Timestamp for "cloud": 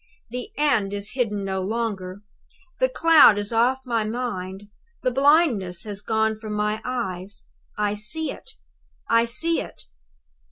2.89-3.37